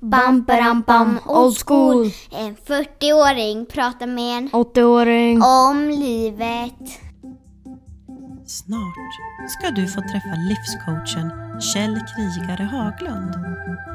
[0.00, 2.10] Bam, bam, bam, old school.
[2.30, 5.42] En 40-åring pratar med en 80-åring.
[5.42, 7.00] om livet.
[8.46, 8.94] Snart
[9.48, 11.30] ska du få träffa livscoachen
[11.60, 13.34] Kjell Krigare Haglund.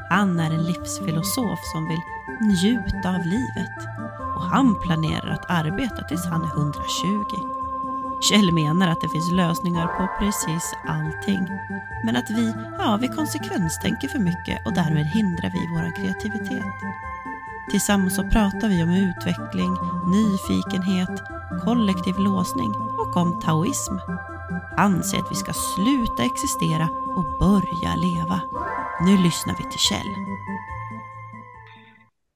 [0.10, 2.02] Han är en livsfilosof som vill
[2.42, 3.78] njuta av livet
[4.36, 7.63] och han planerar att arbeta tills han är 120.
[8.30, 11.48] Kjell menar att det finns lösningar på precis allting,
[12.06, 16.74] men att vi, ja, vi konsekvenstänker för mycket och därmed hindrar vi vår kreativitet.
[17.72, 19.74] Tillsammans så pratar vi om utveckling,
[20.18, 21.16] nyfikenhet,
[21.66, 23.96] kollektiv låsning och om taoism.
[24.78, 28.42] Han säger att vi ska sluta existera och börja leva.
[29.06, 30.12] Nu lyssnar vi till Kjell.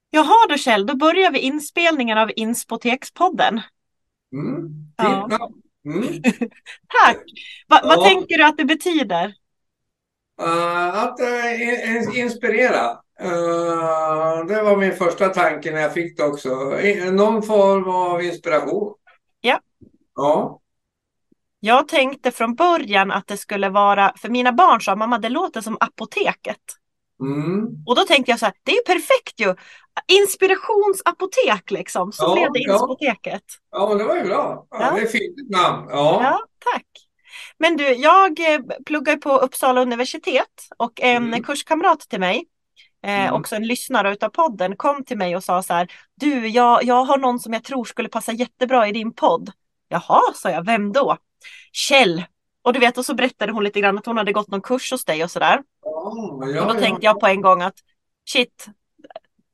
[0.10, 3.62] Jaha då Kjell, då börjar vi inspelningen av Inspotekspodden.
[4.34, 4.92] Mm.
[4.98, 5.28] Ja.
[5.30, 5.50] Ja.
[5.88, 6.22] Mm.
[7.04, 7.18] Tack!
[7.68, 8.04] Va, Vad Ja.
[8.04, 9.34] tänker du att det betyder?
[10.42, 12.92] Uh, att uh, in, inspirera.
[13.24, 16.80] Uh, det var min första tanke när jag fick det också.
[16.80, 18.94] I, någon form av inspiration.
[19.42, 19.60] Ja.
[20.16, 20.60] Ja.
[21.60, 25.62] Jag tänkte från början att det skulle vara, för mina barn sa mamma det låter
[25.62, 26.62] som apoteket.
[27.22, 27.68] Mm.
[27.86, 29.56] Och då tänkte jag så här, det är ju perfekt ju!
[30.08, 32.74] Inspirationsapotek liksom, så Ja, blev det ja.
[32.74, 33.44] Inspoteket.
[33.72, 34.68] ja, men det var ju bra.
[34.70, 34.92] Ja, Ja.
[34.96, 35.88] Det är ett fint namn.
[35.90, 36.20] Ja.
[36.24, 36.40] Ja,
[36.74, 36.86] tack.
[37.60, 41.44] Men du, jag eh, pluggar på Uppsala universitet och en Mm.
[41.44, 42.46] kurskamrat till mig,
[43.06, 43.34] eh, Mm.
[43.34, 47.04] också en lyssnare utav podden, kom till mig och sa så här, du, jag, jag
[47.04, 49.52] har någon som jag tror skulle passa jättebra i din podd.
[49.90, 51.18] Jaha, sa jag, vem då?
[51.72, 52.24] Kjell.
[52.68, 54.92] Och du vet, och så berättade hon lite grann att hon hade gått någon kurs
[54.92, 55.60] hos dig och sådär.
[55.84, 56.74] Ja, Och då ja.
[56.74, 57.74] tänkte jag på en gång att
[58.30, 58.66] shit,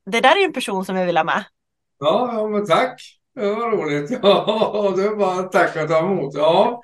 [0.05, 1.43] det där är ju en person som jag vill ha med.
[1.99, 3.01] Ja, ja, men tack.
[3.35, 4.11] Det var roligt.
[4.23, 6.33] Ja, det var bara tack och ta emot.
[6.33, 6.81] Ja.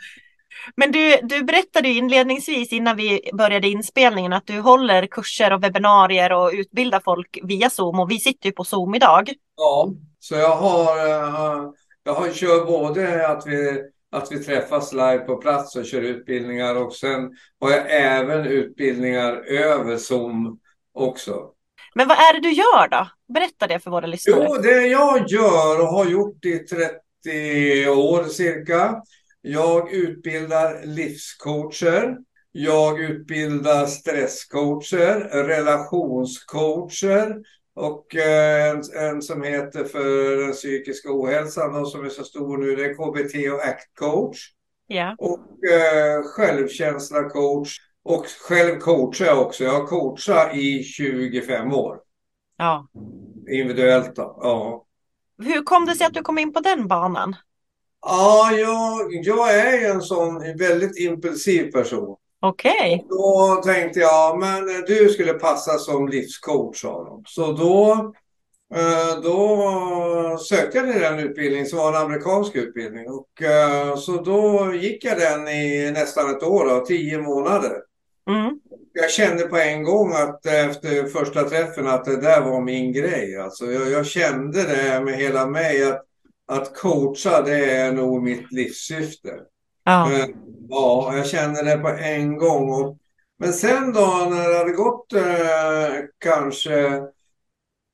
[0.76, 6.32] Men du, du berättade inledningsvis innan vi började inspelningen att du håller kurser och webbinarier
[6.32, 9.30] och utbildar folk via Zoom och vi sitter ju på Zoom idag.
[9.56, 11.64] Ja, så jag har, eh,
[12.04, 16.76] jag har kör både att vi, att vi träffas live på plats och kör utbildningar
[16.76, 20.60] och sen har jag även utbildningar över Zoom
[20.94, 21.52] också.
[21.96, 23.08] Men vad är det du gör då?
[23.34, 24.46] Berätta det för våra lyssnare.
[24.50, 29.02] Jo, det jag gör och har gjort i 30 år cirka.
[29.42, 32.18] Jag utbildar livscoacher.
[32.52, 37.36] Jag utbildar stresscoacher, relationscoacher
[37.74, 42.58] och eh, en, en som heter för den psykiska ohälsan och som är så stor
[42.58, 44.38] nu, det är KBT och ACT coach.
[44.88, 45.16] Ja.
[45.18, 47.78] Och eh, självkänsla coach.
[48.04, 49.64] Och själv coachar jag också.
[49.64, 52.00] Jag har coachat i 25 år.
[52.58, 52.88] ja.
[53.52, 54.40] Individuellt då.
[54.42, 54.86] Ja.
[55.44, 57.36] Hur kom det sig att du kom in på den banan?
[58.02, 62.16] Ja, jag, jag är en sån väldigt impulsiv person.
[62.42, 63.06] Okej.
[63.10, 67.24] Då tänkte jag, men du skulle passa som livscoach sa de.
[67.28, 67.92] Så då,
[68.76, 73.06] eh, då sökte jag till den utbildningen som var en amerikansk utbildning.
[73.10, 77.78] Och, eh, så då gick jag den i nästan ett år, då, tio månader.
[78.30, 78.60] Mm.
[78.94, 83.38] Jag kände på en gång att efter första träffen att det där var min grej.
[83.38, 86.06] Alltså jag, jag kände det med hela mig att,
[86.48, 89.30] att coacha det är nog mitt livssyfte.
[89.84, 90.28] Ja.
[90.70, 92.70] Ja, jag kände det på en gång.
[92.70, 92.98] Och,
[93.40, 96.80] men sen då när det hade gått eh, kanske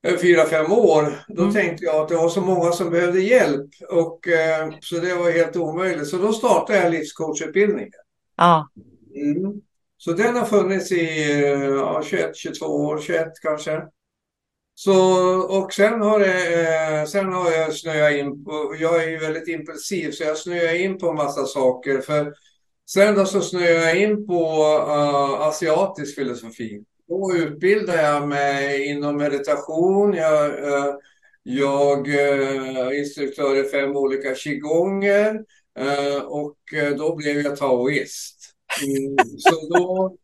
[0.06, 1.54] eh, fyra, fem år, då Mm.
[1.54, 3.70] tänkte jag att det var så många som behövde hjälp.
[3.90, 6.08] Och, eh, så det var helt omöjligt.
[6.08, 7.92] Så då startade jag livscoachutbildningen.
[8.36, 8.68] ja.
[9.16, 9.52] Mm.
[9.98, 13.82] Så den har funnits i eh, ja, 21, 22 år, 21 kanske.
[14.74, 14.94] Så,
[15.40, 16.66] och sen har, det,
[17.00, 20.74] eh, sen har jag snöat in på, jag är ju väldigt impulsiv så jag snöar
[20.74, 22.00] in på en massa saker.
[22.00, 22.34] För
[22.90, 24.42] sen då så snöade jag in på
[24.88, 26.84] uh, asiatisk filosofi.
[27.08, 30.14] Då utbildade jag mig inom meditation.
[30.14, 30.94] Jag, uh,
[31.42, 35.34] jag uh, instruktör i fem olika qigonger
[35.80, 36.56] uh, och
[36.96, 38.36] då blev jag taoist.
[38.82, 40.16] Mm, så då,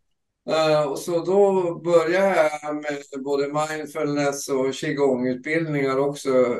[0.96, 6.56] så då började jag med både mindfulness och qigong-utbildningar också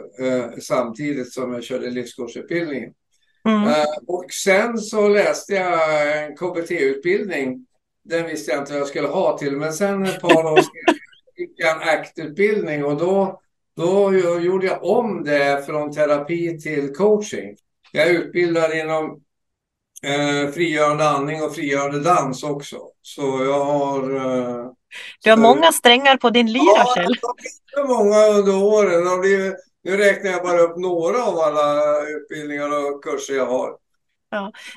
[0.60, 2.92] samtidigt som jag körde livskursutbildningen.
[3.48, 3.68] Mm.
[3.68, 7.66] Eh, och sen så läste jag en KBT-utbildning.
[8.04, 10.98] Den visste jag inte vad jag skulle ha till, men sen ett par år senare
[11.36, 13.40] fick jag en ACT-utbildning och då,
[13.76, 17.56] då gjorde jag om det från terapi till coaching.
[17.92, 19.20] Jag är utbildad inom
[20.02, 22.78] eh, frigörande andning och frigörande dans också.
[23.02, 24.02] Så jag har...
[24.16, 24.66] Eh,
[25.24, 27.04] Du har så- många strängar på din lyra, Ja, Kjell.
[27.22, 29.04] har blivit så många under åren.
[29.04, 29.54] Det har blivit,
[29.84, 33.82] nu räknar jag bara upp några av alla utbildningar och kurser jag har.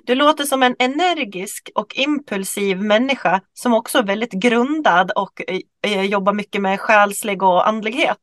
[0.05, 5.41] Du låter som en energisk och impulsiv människa som också är väldigt grundad och
[5.81, 8.17] eh, jobbar mycket med själslig och andlighet.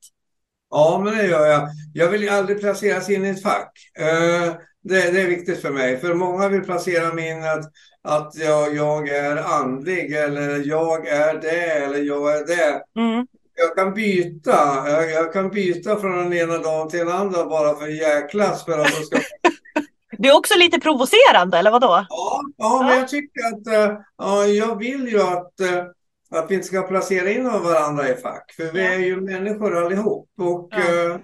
[0.71, 1.69] Ja, men det gör jag.
[1.95, 3.73] Jag vill ju aldrig placeras in i ett fack.
[3.99, 5.99] Eh, det, det är viktigt för mig.
[5.99, 7.65] För många vill placera mig in att,
[8.03, 13.01] att jag, jag är andlig eller jag är det eller jag är det.
[13.01, 13.27] Mm.
[13.55, 14.85] Jag kan byta.
[14.91, 18.79] Jag, jag kan byta från den ena dagen till den andra bara för jäklas för
[18.79, 19.19] att det ska
[20.19, 22.07] Du är också lite provocerande, eller vadå?
[22.09, 25.85] Ja, ja, men jag tycker att eh, ja, jag vill ju att, eh,
[26.31, 28.53] att vi inte ska placera in varandra i fack.
[28.57, 30.29] För vi är ju människor allihop.
[30.39, 30.79] Och Ja.
[30.79, 31.17] eh,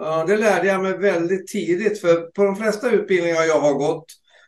[0.00, 2.00] ja, det lärde jag mig väldigt tidigt.
[2.00, 4.06] För på de flesta utbildningar jag har gått,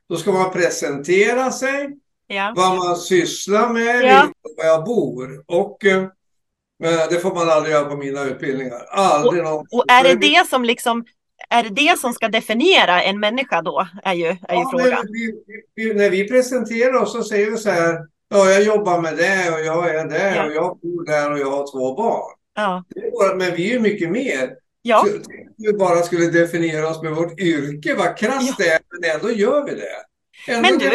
[0.09, 1.91] då ska man presentera sig,
[2.27, 2.53] Ja.
[2.57, 4.29] vad man sysslar med, Ja.
[4.57, 5.45] var jag bor.
[5.47, 5.79] Och
[6.85, 8.83] eh, det får man aldrig göra på mina utbildningar.
[8.91, 9.67] Aldrig någon.
[9.71, 11.05] Och är det det som liksom
[11.51, 13.87] är det det som ska definiera en människa då?
[14.05, 14.89] Är ju, är ju Ja, frågan.
[14.91, 15.35] men vi,
[15.75, 17.99] vi, när vi presenterar oss så säger vi så här.
[18.29, 20.45] Ja, jag jobbar med det och jag är där Ja.
[20.47, 22.35] och jag bor där och jag har två barn.
[22.55, 22.85] Ja.
[23.13, 24.51] Bara- Men vi är ju mycket mer.
[24.83, 25.05] Ja.
[25.09, 25.19] Så
[25.57, 28.55] vi bara skulle definiera oss med vårt yrke, vad krasst Ja.
[28.59, 30.53] det är, men ändå gör vi det.
[30.53, 30.87] Ändå Men du,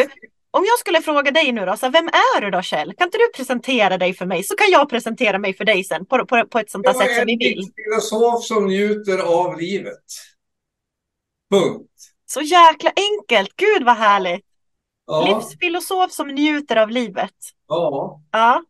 [0.50, 2.94] om jag skulle fråga dig nu då, så här, vem är du då Kjell?
[2.94, 4.42] Kan inte du presentera dig för mig?
[4.44, 7.10] Så kan jag presentera mig för dig sen på, på, på ett sånt jag sätt
[7.10, 7.72] är som vi en vill.
[7.76, 10.04] filosof som njuter av livet.
[11.50, 11.90] Punkt.
[12.26, 14.44] Så jäkla enkelt, gud vad härligt.
[15.06, 17.34] Ja, Livsfilosof som njuter av livet.
[17.68, 18.62] ja, Ja.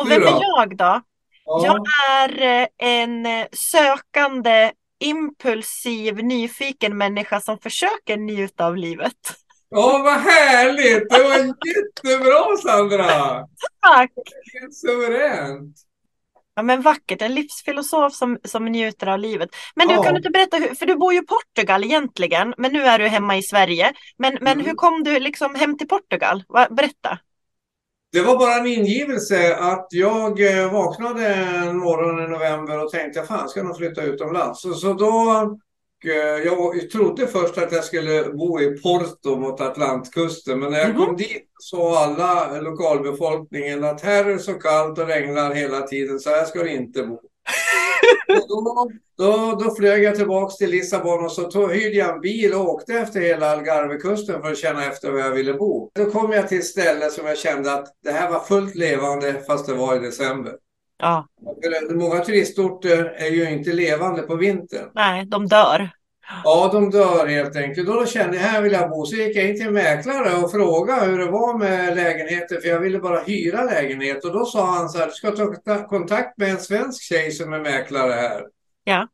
[0.00, 1.00] Och vem är jag då?
[1.44, 1.62] ja.
[1.64, 9.12] Jag är eh, en eh, sökande, impulsiv, nyfiken människa som försöker njuta av livet.
[9.68, 11.10] Ja, vad härligt!
[11.10, 13.46] Det var jättebra Sandra!
[13.80, 14.12] Tack!
[14.60, 15.76] Helt suveränt!
[16.54, 19.48] Ja men vackert, en livsfilosof som, som njuter av livet.
[19.74, 20.02] Men du Ja.
[20.02, 22.98] kan du inte berätta, hur, för du bor ju i Portugal egentligen, men nu är
[22.98, 23.92] du hemma i Sverige.
[24.18, 24.66] Men, men Mm.
[24.66, 26.44] hur kom du liksom hem till Portugal?
[26.70, 27.18] Berätta.
[28.12, 33.22] Det var bara en ingivelse att jag eh, vaknade en morgon i november och tänkte
[33.22, 34.62] fan ska jag nog flytta utomlands.
[34.62, 35.58] Så, så då,
[36.44, 41.06] jag trodde först att jag skulle bo i Porto mot Atlantkusten men när jag Mhm.
[41.06, 46.20] kom dit sa alla lokalbefolkningen att här är det så kallt och regnar hela tiden
[46.20, 47.20] så här ska det inte bo.
[48.48, 52.54] Då, då, då flög jag tillbaks till Lissabon och så tog, hyrde jag en bil
[52.54, 55.90] och åkte efter hela Algarvekusten för att känna efter var jag ville bo.
[55.94, 59.42] Då kom jag till ett ställe som jag kände att det här var fullt levande
[59.46, 60.52] fast det var i december.
[60.98, 61.26] Ja,
[61.88, 64.90] För Många turistorter är ju inte levande på vintern.
[64.94, 65.90] nej, de dör.
[66.44, 67.88] Ja, de dör helt enkelt.
[67.88, 69.06] Och då kände jag, här vill jag bo.
[69.06, 72.68] Så gick jag in till en mäklare och frågade hur det var med lägenheter, för
[72.68, 74.24] jag ville bara hyra lägenhet.
[74.24, 75.30] Och då sa han så här, du ska
[75.64, 78.42] ta kontakt med en svensk tjej som är mäklare här.
[78.84, 79.08] Ja.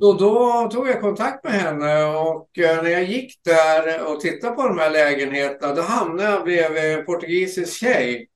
[0.00, 4.56] Och då tog jag kontakt med henne och eh, när jag gick där och tittade
[4.56, 8.28] på de här lägenheterna, då hamnade jag bredvid en portugisisk tjej.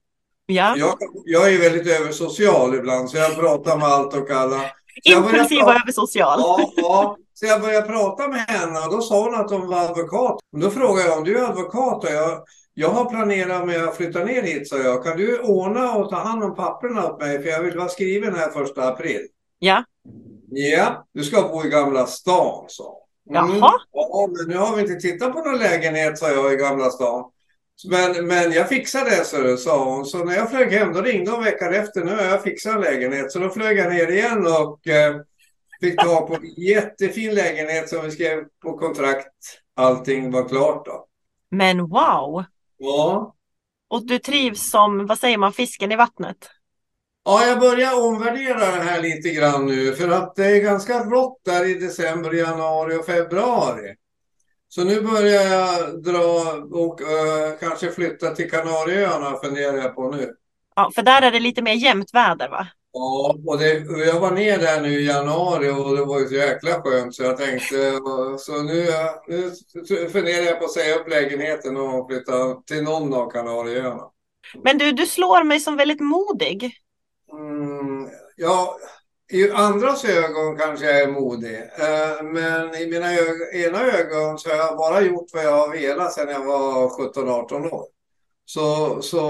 [0.50, 0.74] Ja.
[0.76, 0.94] Jag,
[1.24, 4.60] jag är väldigt översocial ibland, så jag pratar med allt och alla.
[5.04, 6.40] Impulsiv och översocial.
[6.40, 7.16] Ja, ja.
[7.34, 10.38] Så jag började prata med henne och då sa hon att hon var advokat.
[10.56, 12.44] Då frågade jag om du är advokat och jag,
[12.74, 15.04] jag har planerat med att flytta ner hit, sa jag.
[15.04, 17.42] Kan du ordna och ta hand om papperna åt mig?
[17.42, 19.26] För jag vill vara skriven här första april.
[19.58, 19.84] Ja.
[20.50, 23.36] Ja, du ska bo i Gamla stan, sa hon.
[23.36, 23.56] Mm.
[23.58, 23.72] Jaha.
[23.92, 27.24] Ja, men nu har vi inte tittat på någon lägenhet, sa jag, i Gamla stan.
[27.88, 30.04] Men, men jag fixade det, så sa hon.
[30.04, 32.04] Så när jag flög hem, då ringde hon veckan efter.
[32.04, 33.32] Nu har jag fixat en lägenhet.
[33.32, 35.16] Så då flög jag ner igen och eh,
[35.80, 39.34] fick tag på en jättefin lägenhet som vi skrev på kontrakt.
[39.76, 41.06] Allting var klart då.
[41.50, 42.44] Men wow!
[42.78, 43.34] Ja.
[43.88, 46.36] Och du trivs som, vad säger man, fisken i vattnet?
[47.24, 51.40] Ja, jag börjar omvärdera det här lite grann nu för att det är ganska rått
[51.44, 53.94] där i december, januari och februari.
[54.72, 60.34] Så nu börjar jag dra och eh, kanske flytta till Kanarieöarna funderar jag på nu.
[60.76, 62.68] Ja, för där är det lite mer jämnt väder va?
[62.92, 63.72] Ja, och det,
[64.06, 67.22] jag var ner där nu i januari och det var ju så jäkla skönt så
[67.22, 67.98] jag tänkte,
[68.38, 68.86] så nu,
[69.28, 74.10] nu funderar jag på att säga upp lägenheten och flytta till någon av Kanarieöarna.
[74.64, 76.72] Men du, du slår mig som väldigt modig.
[77.32, 78.76] Mm, ja,
[79.30, 81.56] i andras ögon kanske jag är modig.
[81.58, 85.68] Eh, men i mina ög- ena ögon så har jag bara gjort vad jag har
[85.68, 87.86] velat sedan jag var 17-18 år.
[88.44, 89.20] Så, så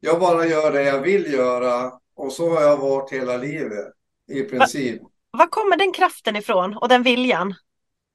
[0.00, 3.86] jag bara gör det jag vill göra och så har jag varit hela livet
[4.32, 5.02] i princip.
[5.30, 7.54] Var kommer den kraften ifrån och den viljan?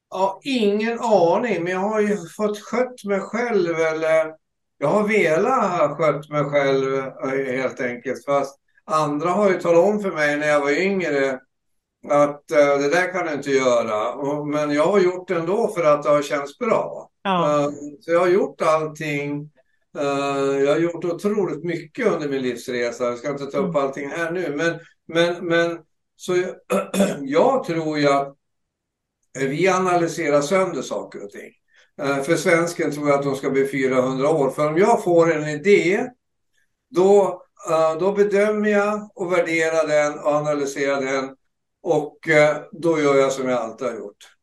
[0.09, 4.33] Ja, ingen aning, men jag har ju fått skött mig själv eller
[4.77, 8.25] jag har velat ha skött mig själv eh, helt enkelt.
[8.25, 11.39] Fast andra har ju talat om för mig när jag var yngre
[12.09, 14.13] att eh, det där kan du inte göra.
[14.13, 17.09] Och, men jag har gjort det ändå för att det har känts bra.
[17.21, 17.61] Ja.
[17.63, 17.69] Eh,
[18.01, 19.51] Så jag har gjort allting.
[19.97, 23.05] Eh, Jag har gjort otroligt mycket under min livsresa.
[23.05, 23.75] Jag ska inte ta upp Mm.
[23.75, 24.53] allting här nu.
[24.55, 25.79] Men, men, men
[26.15, 26.55] så jag,
[27.21, 28.35] jag tror ju att
[29.39, 31.51] vi analyserar sönder saker och ting.
[32.01, 34.49] Eh, För svensken tror jag att de ska bli 400 år.
[34.49, 36.07] För om jag får en idé,
[36.89, 37.43] då,
[37.99, 41.35] då bedömer jag och värderar den och analyserar den.
[41.83, 44.33] Och eh, då gör jag som jag alltid har gjort.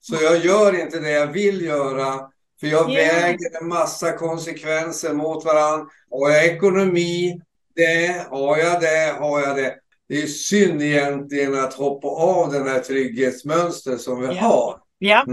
[0.00, 2.30] Så jag gör inte det jag vill göra.
[2.60, 2.94] För jag Ja.
[2.94, 5.86] väger en massa konsekvenser mot varandra.
[6.10, 7.40] Har jag ekonomi?
[7.74, 8.26] Det.
[8.30, 9.16] Har jag det?
[9.18, 9.74] Har jag det?
[10.08, 14.32] Det är synd egentligen att hoppa av den här trygghetsmönster som vi Ja.
[14.32, 14.80] har.
[14.98, 15.24] Ja.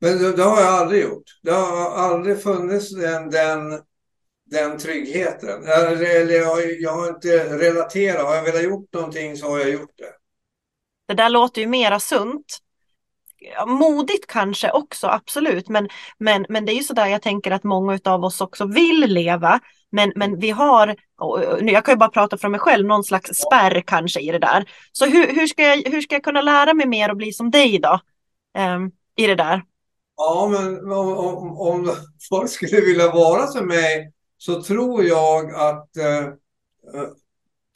[0.00, 1.38] Men det, det har jag aldrig gjort.
[1.42, 3.80] Det har aldrig funnits den, den,
[4.52, 5.64] den tryggheten.
[5.64, 8.26] Eller, jag, har inte relaterat.
[8.26, 10.12] Har jag velat gjort någonting så har jag gjort det.
[11.08, 12.58] Det där låter ju mera sunt.
[13.66, 15.68] Modigt kanske också, absolut.
[15.68, 19.00] Men, men, men det är ju sådär jag tänker att många av oss också vill
[19.00, 19.60] leva.
[19.90, 20.96] Men, men vi har,
[21.62, 24.38] nu, jag kan ju bara prata från mig själv, någon slags spärr kanske i det
[24.38, 24.64] där.
[24.92, 27.50] Så hur, hur, ska, jag, hur ska jag kunna lära mig mer och bli som
[27.50, 28.00] dig då?
[28.58, 29.62] Ehm, I det där.
[30.16, 31.96] Ja, men om, om, om
[32.28, 34.12] folk skulle vilja vara som mig
[34.44, 37.08] så tror jag att eh, eh,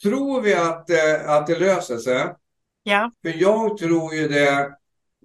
[0.03, 2.33] tror vi att, eh, att det löser sig.
[2.83, 4.71] Ja, För jag tror ju det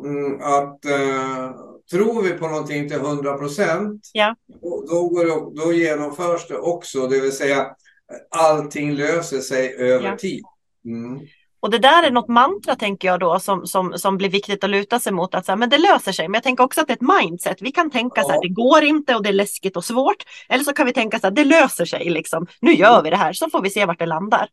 [0.05, 1.51] mm, att eh,
[1.91, 4.37] tror vi på någonting till 100 procent Ja.
[4.47, 7.07] då, då, går det, då genomförs det också.
[7.07, 7.77] Det vill säga
[8.31, 10.17] allting löser sig över Ja.
[10.17, 10.45] tid.
[10.85, 11.21] Mm.
[11.63, 14.71] Och det där är något mantra tänker jag då som, som, som blir viktigt att
[14.71, 15.35] luta sig mot.
[15.35, 16.29] Att så här, men det löser sig.
[16.29, 17.57] Men jag tänker också att det är ett mindset.
[17.63, 18.41] Vi kan tänka så här, Ja.
[18.43, 20.23] det går inte och det är läskigt och svårt.
[20.49, 22.47] Eller så kan vi tänka så här, det löser sig liksom.
[22.61, 24.49] Nu gör vi det här så får vi se vart det landar.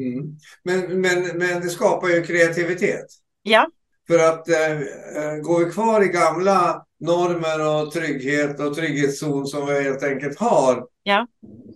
[0.00, 0.36] Mm.
[0.64, 3.06] Men, men, men det skapar ju kreativitet.
[3.42, 3.68] Ja,
[4.06, 9.66] För att eh, eh, går vi kvar i gamla normer och trygghet och trygghetszon som
[9.66, 10.93] vi helt enkelt har.
[11.04, 11.26] Ja.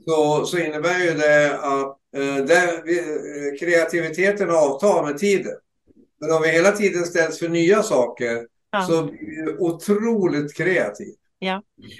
[0.07, 5.53] Så, så innebär ju det att eh, vi, eh, kreativiteten avtar med tiden.
[6.21, 8.83] Men om vi hela tiden ställs för nya saker Ja.
[8.83, 11.15] så blir vi otroligt kreativ.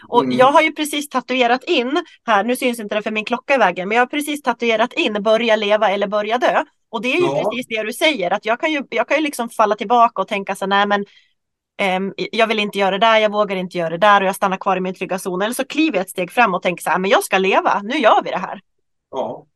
[0.09, 0.39] Och Mm.
[0.39, 3.59] jag har ju precis tatuerat in här, nu syns inte det för min klocka i
[3.59, 6.65] vägen, men jag har precis tatuerat in börja leva eller börja dö.
[6.91, 7.43] Och det är ju Ja.
[7.51, 10.29] precis det du säger, att jag kan ju, jag kan ju liksom falla tillbaka och
[10.29, 11.05] tänka så nej men
[12.15, 14.57] jag vill inte göra det där, jag vågar inte göra det där och jag stannar
[14.57, 15.43] kvar i min trygga zon.
[15.43, 17.81] Eller så kliver jag ett steg fram och tänker så här, men jag ska leva,
[17.83, 18.61] nu gör vi det här.
[19.11, 19.47] Ja.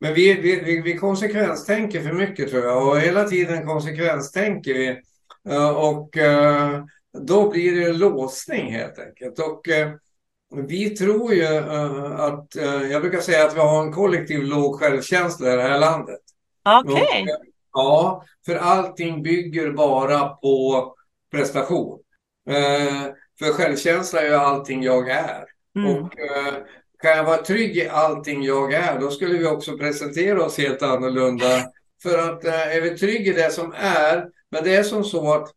[0.00, 5.00] Men vi, vi, vi, konsekvenstänker för mycket tror jag och hela tiden konsekvenstänker vi.
[5.48, 6.84] Eh, Och eh,
[7.18, 9.38] då blir det en låsning helt enkelt.
[9.38, 9.90] Och eh,
[10.56, 12.54] vi tror ju att,
[12.90, 16.20] jag brukar säga att vi har en kollektiv låg självkänsla i det här landet.
[16.84, 17.36] Okej, eh,
[17.72, 20.93] Ja, för allting bygger bara på
[21.34, 22.00] prestation.
[22.50, 25.44] Eh, För självkänsla är ju allting jag är.
[25.76, 25.94] mm.
[25.94, 26.54] Och eh,
[27.02, 30.82] kan jag vara trygg i allting jag är, då skulle vi också presentera oss helt
[30.82, 31.46] annorlunda.
[32.02, 35.32] För att eh, är vi trygg i det som är, men det är som så
[35.32, 35.48] att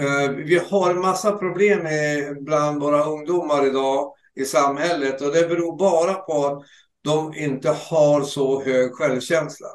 [0.00, 5.48] eh, vi har en massa problem med, bland våra ungdomar idag i samhället och det
[5.48, 6.62] beror bara på att
[7.04, 9.68] de inte har så hög självkänsla.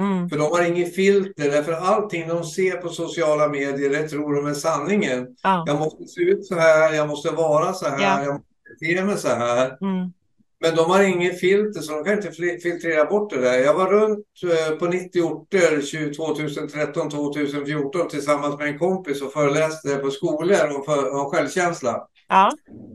[0.00, 0.28] Mm.
[0.28, 4.46] För de har inget filter, därför allting de ser på sociala medier, det tror de
[4.46, 5.26] är sanningen.
[5.42, 5.64] Ja.
[5.66, 8.24] Jag måste se ut så här, jag måste vara så här, Ja.
[8.24, 8.48] jag måste
[8.80, 9.66] bete mig så här.
[9.66, 10.12] Mm.
[10.60, 12.30] Men de har inget filter så de kan inte
[12.62, 13.58] filtrera bort det där.
[13.58, 20.10] Jag var runt eh, på 90 orter 2013-2014 tillsammans med en kompis och föreläste på
[20.10, 22.06] skolor om, för, om självkänsla.
[22.28, 22.50] Ja.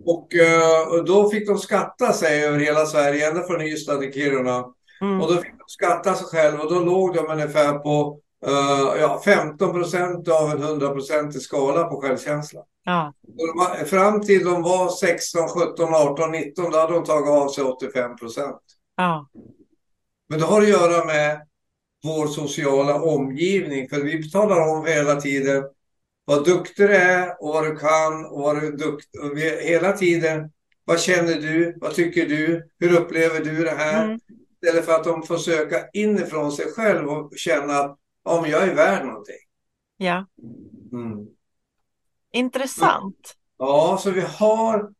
[0.06, 4.14] Och, eh, och då fick de skatta sig över hela Sverige, ända från Ystad till
[4.14, 4.66] Kiruna.
[5.02, 5.22] Mm.
[5.22, 9.22] Och då fick de skatta sig själv och då låg de ungefär på eh, ja,
[9.26, 12.62] 15 procent av en 100 procentig skala på självkänsla.
[12.84, 13.14] Ja.
[13.22, 17.64] De Fram till de var 16, 17, 18, 19, då hade de tagit av sig
[17.64, 18.62] 85 procent.
[18.96, 19.30] Ja.
[20.30, 21.42] Men det har att göra med
[22.04, 23.90] vår sociala omgivning.
[23.90, 25.64] För vi talar om hela tiden
[26.26, 30.52] vad duktig du är och vad du kan och vad du är vi, hela tiden,
[30.86, 31.78] vad känner du?
[31.82, 32.70] Vad tycker du?
[32.80, 34.06] Hur upplever du det här?
[34.06, 34.20] Mm.
[34.64, 37.74] Istället för att de får söka inifrån sig själv och känna
[38.26, 39.36] att men jag är värd någonting.
[39.98, 40.28] ja.
[40.92, 41.28] Mm.
[42.32, 43.34] Intressant.
[43.58, 44.94] Ja, så vi har...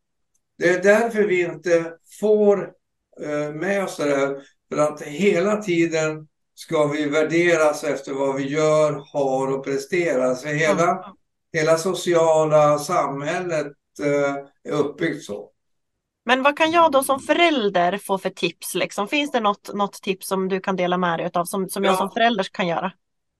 [0.58, 2.72] Det är därför vi inte får
[3.22, 4.42] eh, med oss det där.
[4.72, 10.34] För att hela tiden ska vi värderas efter vad vi gör, har och presterar.
[10.34, 11.16] Så hela, Ja.
[11.52, 15.50] hela sociala samhället eh, är uppbyggt så.
[16.26, 18.74] Men vad kan jag då som förälder få för tips?
[18.74, 19.08] Liksom?
[19.08, 21.92] Finns det något, något tips som du kan dela med dig av som, som jag
[21.92, 21.96] Ja.
[21.96, 22.92] som förälder kan göra?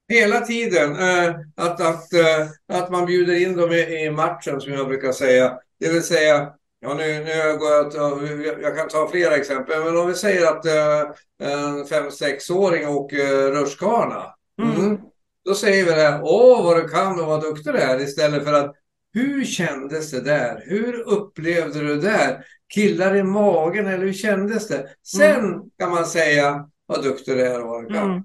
[0.08, 0.96] Hela tiden.
[0.96, 5.12] Eh, att, att, eh, att man bjuder in dem i, i matchen som jag brukar
[5.12, 5.58] säga.
[5.80, 9.96] Det vill säga, ja, nu, nu går jag, att, jag kan ta flera exempel, men
[9.96, 11.10] om vi säger att eh,
[11.48, 14.34] en fem sexåring åker rutschkana.
[14.62, 14.76] Mm.
[14.76, 14.98] Mm.
[15.44, 18.52] Då säger vi det, åh vad du kan och vad duktig du är, istället för
[18.52, 18.74] att
[19.14, 20.62] hur kändes det där?
[20.66, 22.44] Hur upplevde du det där?
[22.74, 24.88] Killar i magen eller hur kändes det?
[25.06, 28.10] Sen kan man säga vad duktig du är och vad du kan.
[28.10, 28.24] Mm.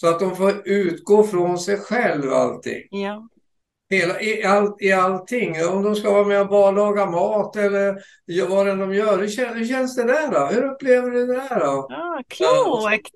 [0.00, 2.82] Så att de får utgå från sig själv allting.
[2.90, 3.28] Ja.
[3.90, 5.66] Hela, i, all, I allting.
[5.66, 8.02] Om de ska vara med och bara laga mat eller
[8.48, 9.18] vad det de gör.
[9.18, 10.46] Hur, kän, hur känns det där då?
[10.46, 11.86] Hur upplever du det där då?
[11.88, 13.14] Ja, klokt!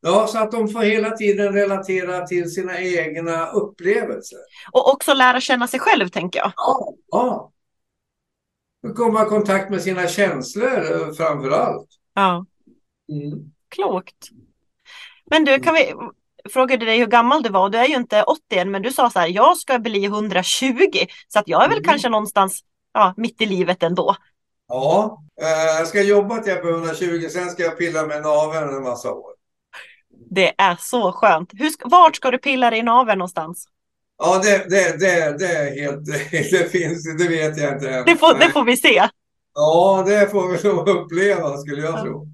[0.00, 4.38] Ja, så att de får hela tiden relatera till sina egna upplevelser.
[4.72, 6.52] Och också lära känna sig själv, tänker jag.
[6.56, 7.52] Ja, ja.
[8.96, 11.88] Komma i kontakt med sina känslor eh, framför allt.
[12.14, 12.46] Ja,
[13.12, 13.52] Mm.
[13.68, 14.28] klokt.
[15.30, 15.94] Men du, kan vi
[16.50, 17.70] frågade dig hur gammal du var.
[17.70, 21.06] Du är ju inte 80 än, men du sa så här, jag ska bli 120.
[21.28, 21.88] Så att jag är väl Mm.
[21.88, 22.60] kanske någonstans
[22.92, 24.16] ja, mitt i livet ändå.
[24.68, 28.76] Ja, eh, jag ska jobba till jag blir 120, sen ska jag pilla med naveln
[28.76, 29.32] en massa år.
[30.30, 31.50] Det är så skönt.
[31.54, 33.66] Hur, vart ska du pilla dig i naveln någonstans?
[34.22, 36.04] Ja, det, det, det, det är helt,
[36.50, 38.04] det finns, det vet jag inte än.
[38.04, 39.08] Det får, det får vi se.
[39.54, 42.02] Ja, det får vi nog uppleva skulle jag Ja.
[42.02, 42.26] tro.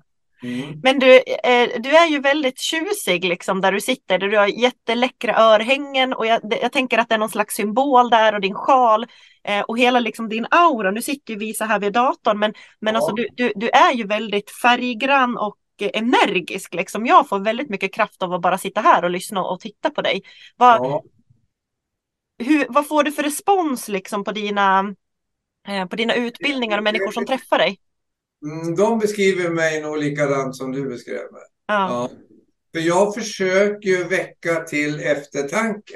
[0.42, 0.80] Mm.
[0.82, 4.18] Men du, eh, du är ju väldigt tjusig liksom där du sitter.
[4.18, 8.34] Du har jätteläckra örhängen och jag, jag tänker att det är någon slags symbol där
[8.34, 9.06] och din sjal
[9.48, 10.90] eh, och hela liksom din aura.
[10.90, 12.98] Nu sitter vi så här vid datorn men, men Ja.
[13.00, 15.56] alltså du, du, du är ju väldigt färggrann och
[15.92, 17.06] energisk liksom.
[17.06, 20.02] Jag får väldigt mycket kraft av att bara sitta här och lyssna och titta på
[20.02, 20.22] dig.
[20.56, 21.02] Vad, Ja.
[22.38, 24.94] Hur, vad får du för respons liksom på dina,
[25.68, 27.78] eh, på dina utbildningar och människor som träffar dig?
[28.42, 31.42] Mm, de beskriver mig nog likadant som du beskrev mig.
[31.66, 31.88] Ja.
[31.88, 32.10] Ja.
[32.74, 35.94] För jag försöker ju väcka till eftertanke.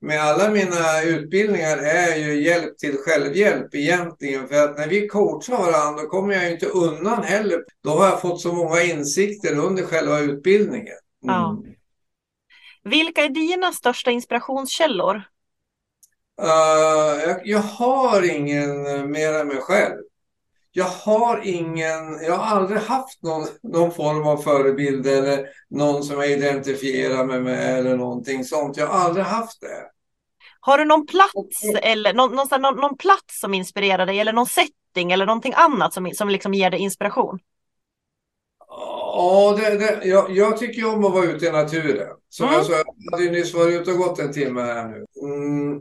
[0.00, 4.48] Med alla mina utbildningar är ju hjälp till självhjälp egentligen.
[4.48, 7.64] För att när vi coachar varandra då kommer jag ju inte undan heller.
[7.82, 10.96] Då har jag fått så många insikter under själva utbildningen.
[11.24, 11.34] Mm.
[11.34, 11.62] Ja.
[12.84, 15.22] Vilka är dina största inspirationskällor?
[16.42, 19.98] Eh, jag, jag har ingen eh, mer än mig själv.
[20.72, 26.16] Jag har ingen, jag har aldrig haft någon, någon form av förebild eller någon som
[26.20, 28.76] jag identifierar mig med eller någonting sånt.
[28.76, 29.90] Jag har aldrig haft det.
[30.60, 35.12] Har du någon plats eller någon, någon, någon plats som inspirerar dig eller någon setting
[35.12, 37.38] eller någonting annat som, som liksom ger dig inspiration?
[39.16, 42.08] Ja, det, det, jag, jag tycker om att vara ute i naturen.
[42.28, 42.56] Som Mm.
[42.56, 45.04] jag sa, jag hade ju nyss varit ute och gått en timme här nu.
[45.22, 45.80] Mm,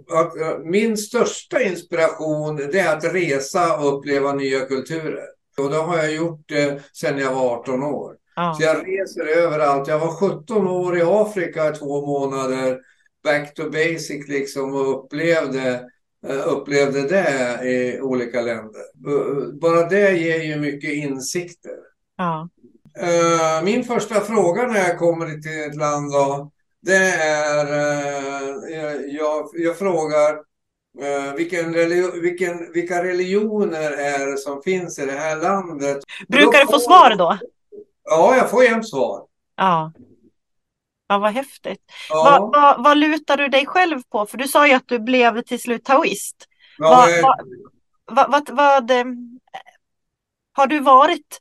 [0.72, 5.26] min största inspiration det är att resa och uppleva nya kulturer.
[5.58, 8.16] Och det har jag gjort eh, sedan jag var 18 år.
[8.36, 8.56] Ja.
[8.58, 9.88] Så jag reser överallt.
[9.88, 12.80] Jag var 17 år i Afrika i två månader.
[13.24, 15.90] Back to basic liksom och upplevde,
[16.28, 18.82] eh, upplevde det i olika länder.
[19.60, 21.78] Bara det ger ju mycket insikter.
[22.18, 22.50] Ja.
[23.00, 26.52] Eh, Min första fråga när jag kommer till ett land då,
[26.82, 30.34] det är, eh, jag, jag frågar
[31.02, 35.98] eh, vilken religi- vilken, vilka religioner är det som finns i det här landet?
[36.28, 37.38] Brukar du få svar då?
[38.04, 39.26] Ja, jag får jämt svar.
[39.56, 39.92] Ja.
[41.08, 41.82] Ja, vad häftigt.
[42.10, 44.26] Ja, Vad, vad, vad lutar du dig själv på?
[44.26, 46.36] För du sa ju att du blev till slut taoist.
[46.78, 48.92] ja, vad, eh, vad, vad,
[50.54, 51.40] har du varit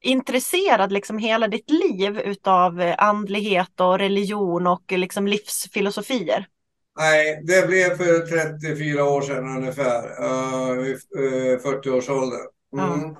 [0.00, 6.46] intresserad liksom hela ditt liv utav eh, andlighet och religion och eh, liksom livsfilosofier?
[6.98, 12.46] Nej, det blev för 34 år sedan ungefär, uh, i uh, 40-årsåldern.
[12.76, 13.16] Mm.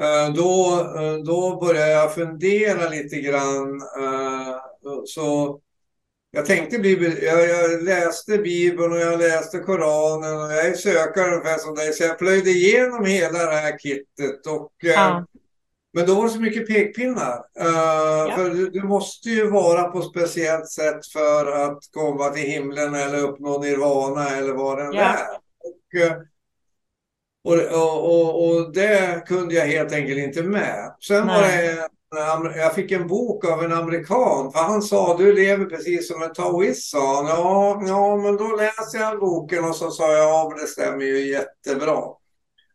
[0.00, 3.80] Eh, då, eh, då började jag fundera lite grann.
[4.00, 4.56] eh,
[5.04, 5.60] så
[6.30, 11.30] jag tänkte bli, jag, jag läste Bibeln och jag läste Koranen och jag är sökare
[11.34, 11.92] ungefär som dig.
[11.92, 14.46] Så jag plöjde igenom hela det här kittet.
[14.46, 15.26] Och, eh, Ja.
[15.92, 17.44] Men då var det så mycket pekpinnar.
[17.60, 22.94] Eh, För du, du måste ju vara på speciellt sätt för att komma till himlen
[22.94, 25.02] eller uppnå nirvana eller vad det än Ja.
[25.02, 25.26] är.
[25.64, 26.16] Och, eh,
[27.72, 30.94] och, och, och, det kunde jag helt enkelt inte med.
[31.08, 31.66] Sen var Nej.
[31.66, 31.88] det en
[32.56, 36.32] jag fick en bok av en amerikan, för han sa du lever precis som en
[36.32, 37.26] taoist, sa han.
[37.26, 41.04] Ja, ja, men då läste jag boken och så sa jag, ja, men det stämmer
[41.04, 42.02] ju jättebra.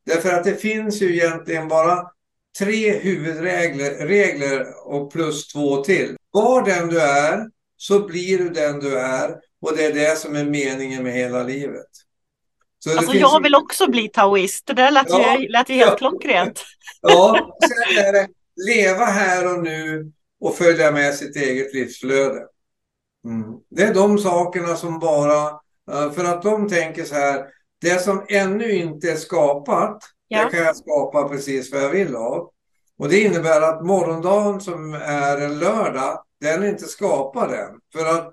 [0.06, 2.12] Därför att det finns ju egentligen bara
[2.60, 6.16] tre huvudregler regler och plus två till.
[6.32, 9.30] Var den du är så blir du den du är
[9.62, 11.88] och det är det som är meningen med hela livet.
[12.80, 14.66] Så Alltså finns jag vill också bli taoist.
[14.68, 15.40] Det där lät, Ja.
[15.40, 15.98] ju, lät ju helt Ja.
[15.98, 16.64] klockrent.
[17.02, 18.28] Ja, sen är det
[18.68, 20.12] leva här och nu
[20.42, 22.40] och följa med sitt eget livsflöde.
[23.26, 23.44] Mm.
[23.70, 25.48] Det är de sakerna som bara,
[25.92, 27.46] eh, för att de tänker så här,
[27.82, 30.44] det som ännu inte är skapat, Ja.
[30.44, 32.50] det kan jag skapa precis vad jag vill av.
[32.98, 37.80] Och det innebär att morgondagen som är en lördag, den är inte skapad än.
[37.94, 38.26] För att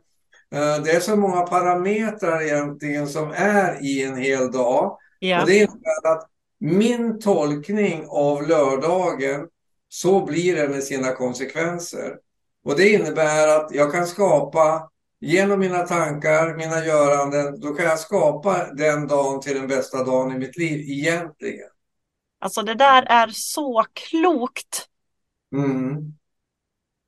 [0.54, 4.98] eh, det är så många parametrar egentligen som är i en hel dag.
[5.18, 5.40] Ja.
[5.40, 6.26] Och det innebär att
[6.60, 9.48] min tolkning av lördagen,
[9.88, 12.16] så blir den med sina konsekvenser.
[12.64, 17.98] Och det innebär att jag kan skapa, genom mina tankar, mina göranden, då kan jag
[17.98, 21.68] skapa den dagen till den bästa dagen i mitt liv egentligen.
[22.40, 24.86] Alltså det där är så klokt.
[25.56, 25.96] Mm.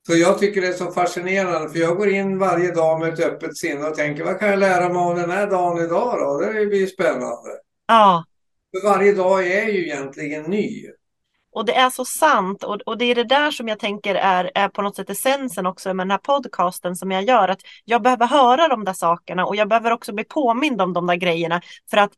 [0.07, 3.21] Så jag tycker det är så fascinerande, för jag går in varje dag med ett
[3.21, 6.41] öppet sinne och tänker, vad kan jag lära mig om den här dagen idag då?
[6.41, 7.51] Det blir spännande.
[7.87, 8.25] Ja.
[8.73, 10.87] För varje dag är ju egentligen ny.
[11.53, 14.51] Och det är så sant och, och det är det där som jag tänker är,
[14.55, 17.49] är på något sätt essensen också med den här podcasten som jag gör.
[17.49, 21.07] Att jag behöver höra de där sakerna och jag behöver också bli påmind om de
[21.07, 22.13] där grejerna för att,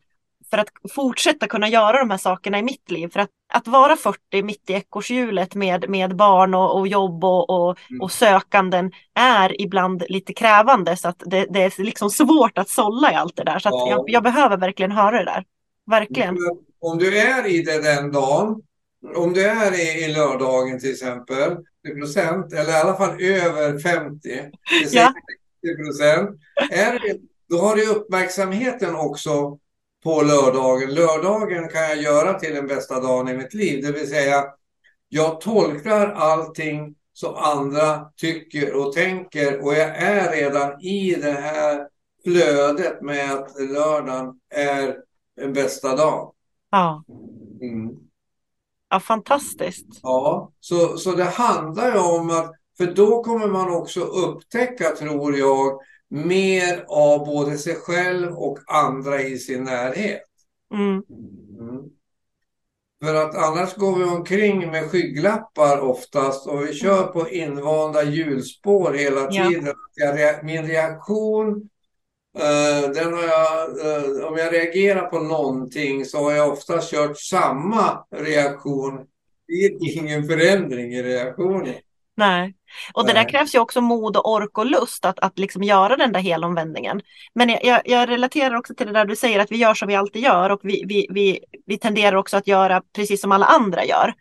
[0.55, 3.09] för att fortsätta kunna göra de här sakerna i mitt liv.
[3.09, 7.51] För att, att vara 40 mitt i ekorrhjulet med, med barn och, och jobb och,
[7.51, 12.69] och, och sökanden är ibland lite krävande så att det, det är liksom svårt att
[12.69, 13.59] sålla i allt det där.
[13.59, 13.91] Så Ja.
[13.91, 15.45] jag, jag behöver verkligen höra det där.
[15.91, 16.37] Verkligen.
[16.81, 18.63] Om du är i det den dagen,
[19.17, 21.51] om du är i, i lördagen till exempel,
[21.87, 24.29] 50 procent, eller i alla fall över 50,
[24.83, 25.13] det säger Ja.
[25.67, 26.41] 60 procent,
[26.71, 29.59] är det, då har du uppmärksamheten också
[30.05, 30.95] på lördagen.
[30.95, 34.45] Lördagen kan jag göra till den bästa dagen i mitt liv, det vill säga
[35.09, 41.89] jag tolkar allting som andra tycker och tänker och jag är redan i det här
[42.25, 44.97] flödet med att lördagen är
[45.37, 46.31] den bästa dagen.
[46.71, 47.05] Ja,
[47.63, 47.91] Mm.
[48.91, 49.87] ja fantastiskt.
[50.03, 55.39] Ja, så, så det handlar ju om att, för då kommer man också upptäcka, tror
[55.39, 60.23] jag, mer av både sig själv och andra i sin närhet.
[60.75, 61.03] Mm.
[61.61, 61.83] Mm.
[63.05, 68.93] För att annars går vi omkring med skygglappar oftast och vi kör på invanda hjulspår
[68.93, 69.49] hela Ja.
[69.49, 69.75] tiden.
[70.15, 71.69] Rea- min reaktion,
[72.39, 77.19] eh, den har jag, eh, om jag reagerar på någonting så har jag ofta kört
[77.19, 79.07] samma reaktion.
[79.47, 81.75] Det är ingen förändring i reaktionen.
[82.17, 82.55] Nej.
[82.95, 83.31] Och det där Nej.
[83.31, 87.01] krävs ju också mod och ork och lust att, att liksom göra den där helomvändningen.
[87.35, 89.89] Men jag, jag, jag relaterar också till det där du säger att vi gör som
[89.89, 93.47] vi alltid gör och vi, vi, vi, vi tenderar också att göra precis som alla
[93.47, 94.15] andra gör.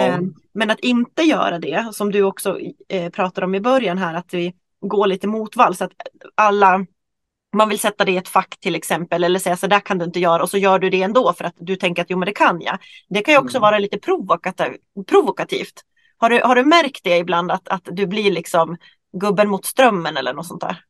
[0.00, 0.18] Eh,
[0.54, 4.34] Men att inte göra det, som du också eh, pratade om i början här, att
[4.34, 5.92] vi går lite motvalls, att
[6.34, 6.86] alla
[7.56, 10.04] man vill sätta det i ett fack till exempel eller säga så där kan du
[10.04, 12.26] inte göra och så gör du det ändå för att du tänker att jo men
[12.26, 12.78] det kan jag.
[13.08, 13.62] Det kan ju också Mm.
[13.62, 14.72] vara lite provokativ,
[15.08, 15.82] provokativt.
[16.20, 18.76] Har du, har du märkt det ibland att, att du blir liksom
[19.12, 20.84] gubben mot strömmen eller något sånt där?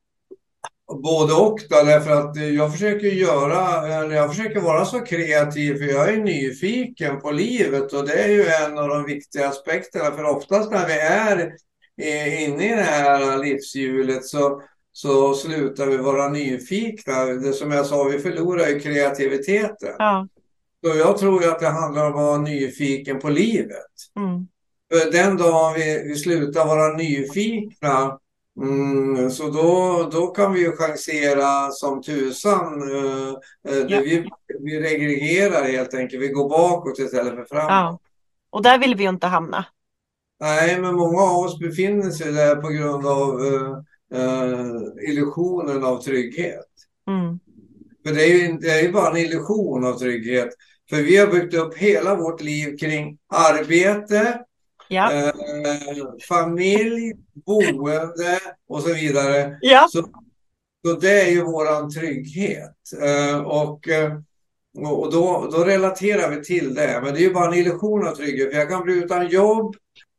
[1.03, 6.09] Både och då, därför att jag försöker göra, jag försöker vara så kreativ för jag
[6.09, 10.71] är nyfiken på livet och det är ju en av de viktiga aspekterna för oftast
[10.71, 14.63] när vi är inne i det här livshjulet så,
[14.93, 17.25] så slutar vi vara nyfikna.
[17.25, 19.95] Det som jag sa, vi förlorar ju kreativiteten.
[19.99, 20.29] Ja.
[20.85, 23.93] Så jag tror ju att det handlar om att vara nyfiken på livet.
[24.17, 24.49] Mm.
[24.93, 28.19] För Den dagen vi, vi slutar vara nyfikna
[28.63, 32.81] mm, så då, då kan vi ju chansera som tusan.
[32.81, 34.01] Det Ja.
[34.01, 34.29] vi,
[34.61, 36.23] vi regregerar helt enkelt.
[36.23, 37.71] Vi går bakåt istället för framåt.
[37.71, 37.99] Ja.
[38.51, 39.65] Och där vill vi ju inte hamna.
[40.41, 43.45] Nej, men många av oss befinner sig där på grund av
[44.15, 46.67] eh, illusionen av trygghet.
[47.09, 47.41] Mm.
[48.07, 50.49] För det är ju det är ju bara en illusion av trygghet.
[50.91, 54.41] För vi har byggt upp hela vårt liv kring arbete,
[54.91, 55.13] Ja.
[55.13, 55.33] eh,
[56.29, 57.13] familj,
[57.47, 58.11] boende
[58.69, 59.59] och så vidare.
[59.61, 59.89] Ja.
[59.91, 60.03] Så,
[60.87, 62.77] så det är ju våran trygghet.
[63.03, 64.13] Eh, och eh,
[64.79, 67.01] och då, då relaterar vi till det.
[67.03, 68.53] Men det är ju bara en illusion av trygghet.
[68.53, 69.77] För jag kan bli utan jobb,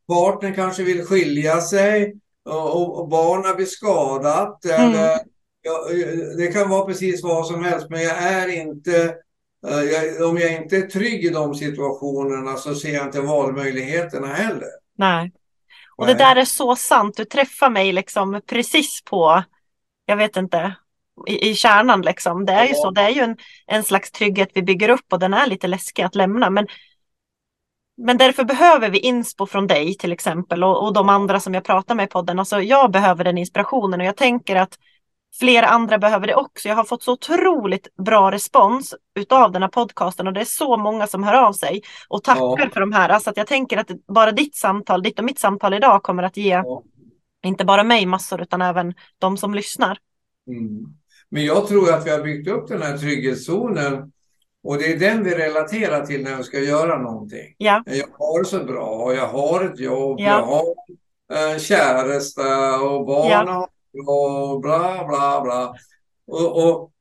[0.08, 4.66] partnern kanske vill skilja sig och, och, och barnen blir skadat.
[4.66, 4.90] Mm.
[4.90, 5.20] Eller,
[5.62, 5.88] ja,
[6.38, 9.12] det kan vara precis vad som helst, men jag är inte eh,
[9.62, 14.70] jag, om jag inte är trygg i de situationerna så ser jag inte valmöjligheterna heller.
[14.98, 15.32] Nej.
[15.96, 16.16] Och Nej.
[16.16, 17.18] det där är så sant.
[17.18, 19.44] Du träffar mig liksom precis på,
[20.06, 20.76] jag vet inte,
[21.28, 22.46] i, i kärnan liksom.
[22.46, 22.82] Det är ju Ja.
[22.82, 25.68] så, det är ju en, en slags trygghet vi bygger upp och den är lite
[25.68, 26.50] läskig att lämna.
[26.50, 26.68] Men,
[27.98, 31.64] men därför behöver vi inspo från dig till exempel och, och de andra som jag
[31.64, 32.40] pratar med i podden.
[32.40, 34.78] Alltså jag behöver den inspirationen och jag tänker att
[35.40, 36.68] flera andra behöver det också.
[36.70, 40.78] Jag har fått så otroligt bra respons utav den här podcasten och det är så
[40.78, 42.70] många som hör av sig och tackar Ja.
[42.74, 43.20] för de här.
[43.20, 46.38] Så att jag tänker att bara ditt samtal, ditt och mitt samtal idag kommer att
[46.38, 46.84] ge Ja.
[47.46, 49.98] inte bara mig massor utan även de som lyssnar.
[50.48, 50.86] Mm.
[51.30, 54.12] Men jag tror att vi har byggt upp den här trygghetszonen
[54.64, 57.56] och det är den vi relaterar till när vi ska göra någonting.
[57.58, 57.84] Ja.
[57.86, 60.26] Jag har det så bra, jag har ett jobb, Ja.
[60.28, 63.52] jag har en käresta och barn Ja.
[63.52, 63.70] har
[64.08, 65.74] och bla bla bla.
[66.28, 66.92] Och, och,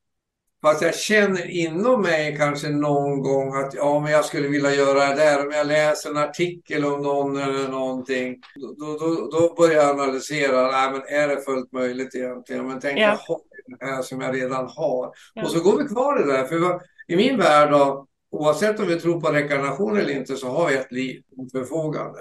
[0.63, 5.09] fast jag känner inom mig kanske någon gång att ja, men jag skulle vilja göra
[5.09, 5.47] det där.
[5.47, 8.37] Om jag läser en artikel om någon eller någonting,
[8.79, 10.71] då, då, då börjar jag analysera.
[10.71, 12.69] Nej, men är det fullt möjligt egentligen?
[12.69, 13.03] Men tänk, Ja.
[13.03, 13.41] jag har
[13.79, 15.13] det här som jag redan har.
[15.35, 15.43] Ja.
[15.43, 16.45] Och så går vi kvar i det där.
[16.45, 20.69] För i min värld, då, oavsett om vi tror på reinkarnation eller inte, så har
[20.69, 21.23] vi ett liv
[21.53, 22.19] förfogande.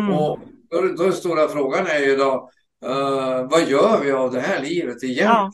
[0.00, 0.14] Mm.
[0.14, 0.38] Och
[0.70, 2.50] då, då är stora frågan är ju då,
[2.84, 5.26] eh, vad gör vi av det här livet egentligen?
[5.26, 5.52] Ja.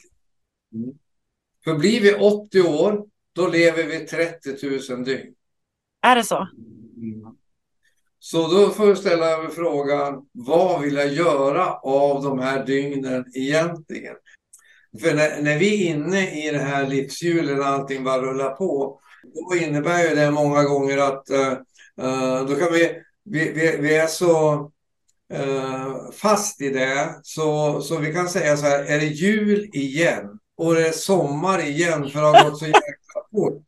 [0.74, 0.94] Mm.
[1.64, 5.34] För blir vi 80 år, då lever vi 30 000 dygn.
[6.02, 6.48] Är det så?
[8.18, 13.24] Så då får jag ställa mig frågan, vad vill jag göra av de här dygnen
[13.34, 14.16] egentligen?
[15.00, 19.00] För när, när vi är inne i det här livshjulet och allting bara rullar på,
[19.34, 24.06] då innebär ju det många gånger att eh, då kan vi, vi, vi, vi är
[24.06, 24.70] så
[26.12, 30.74] fast i det, så, så vi kan säga så här, är det jul igen och
[30.74, 33.62] det är sommar igen för det har gått så jäkla fort.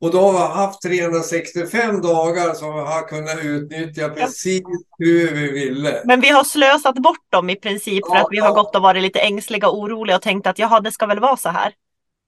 [0.00, 4.62] Och då har vi haft 365 dagar som vi har kunnat utnyttja precis
[4.98, 6.02] hur vi ville.
[6.04, 8.54] Men vi har slösat bort dem i princip för Ja, att vi har ja.
[8.54, 11.36] gått och varit lite ängsliga och oroliga och tänkt att jaha, det ska väl vara
[11.36, 11.72] så här.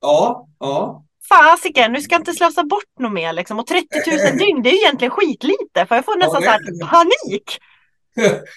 [0.01, 1.05] Ja, ja.
[1.29, 3.59] Fasiken, nu ska jag inte slösa bort något mer liksom.
[3.59, 3.87] Och 30
[4.31, 5.87] 000 dygn, det är ju egentligen skitlite.
[5.87, 7.59] För jag får nästan det så är här panik.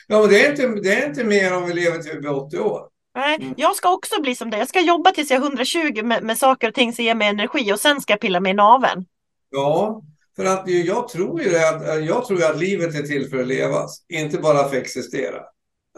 [0.08, 2.34] Ja, men det är, inte, det är inte mer om vi lever till vi blir
[2.36, 2.82] 80 år.
[3.15, 3.54] Nej, Mm.
[3.58, 4.60] jag ska också bli som dig.
[4.60, 7.28] Jag ska jobba tills jag är 120 med, med saker och ting som ger mig
[7.28, 9.06] energi och sen ska jag pilla mig i naveln.
[9.52, 10.02] Ja,
[10.36, 13.48] för att jag tror ju det att, jag tror att livet är till för att
[13.48, 15.38] levas, inte bara för att existera.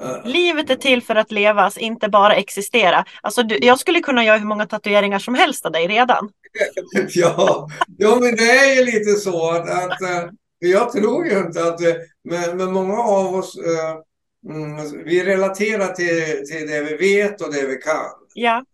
[0.02, 3.06] Eh, Livet är till för att levas, inte bara existera.
[3.22, 6.30] Alltså, du, jag skulle kunna göra hur många tatueringar som helst av dig redan.
[7.10, 10.30] Ja, ja, men det är ju lite så att, att eh,
[10.70, 11.94] jag tror ju inte att, eh,
[12.24, 17.54] men, men många av oss, eh, mm, vi relaterar till, till det vi vet och
[17.54, 18.12] det vi kan.
[18.34, 18.66] Ja,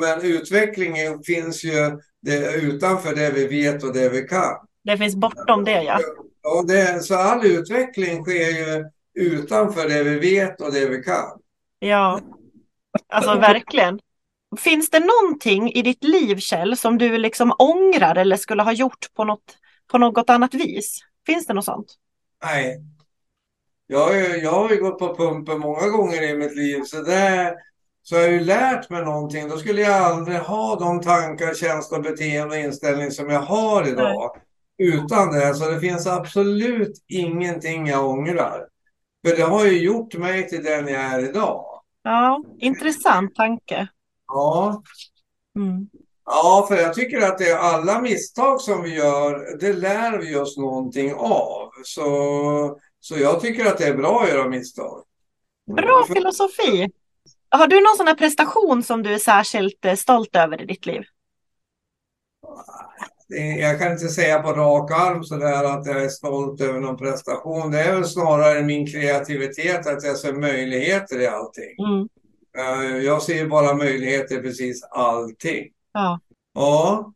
[0.00, 4.54] Men utvecklingen finns ju det, utanför det vi vet och det vi kan.
[4.84, 6.00] det finns bortom det ja.
[6.42, 8.84] Ja, det, så all utveckling sker ju
[9.14, 11.40] utanför det vi vet och det vi kan.
[11.78, 12.20] Ja,
[13.08, 14.00] alltså verkligen.
[14.58, 19.14] Finns det någonting i ditt liv Kjell som du liksom ångrar eller skulle ha gjort
[19.14, 21.00] på något, på något annat vis?
[21.26, 21.86] Finns det något sånt?
[22.44, 22.82] Nej.
[23.86, 27.56] Jag, jag har ju gått på pumpen många gånger i mitt liv, så, det,
[28.02, 29.48] så jag har ju lärt mig någonting.
[29.48, 34.36] Då skulle jag aldrig ha de tankar, känslor, beteenden och inställning som jag har idag.
[34.78, 38.66] Utan det, så det finns absolut ingenting jag ångrar.
[39.26, 41.82] För det har ju gjort mig till den jag är idag.
[42.02, 43.88] Ja, intressant tanke.
[44.26, 44.82] Ja,
[45.56, 45.88] Mm.
[46.26, 50.36] Ja, för jag tycker att det är alla misstag som vi gör, det lär vi
[50.36, 51.70] oss någonting av.
[51.84, 55.02] Så, så jag tycker att det är bra att göra misstag.
[55.76, 56.90] Bra filosofi.
[57.48, 60.86] Har du någon sån här prestation som du är särskilt eh, stolt över i ditt
[60.86, 61.02] liv?
[63.58, 67.70] Jag kan inte säga på rak arm sådär att jag är stolt över någon prestation.
[67.70, 71.76] Det är väl snarare min kreativitet, att jag ser möjligheter i allting.
[71.88, 72.08] Mm.
[72.58, 75.64] Eh, Jag ser bara möjligheter i precis allting.
[75.96, 76.20] Ja.
[76.54, 77.12] Ja,